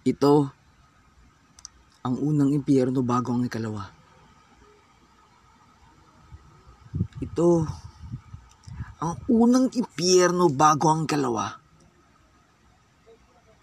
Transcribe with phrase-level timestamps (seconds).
[0.00, 0.48] Ito
[2.00, 3.84] ang unang impyerno bago ang ikalawa.
[7.20, 7.48] Ito
[9.04, 11.59] ang unang impyerno bago ang ikalawa.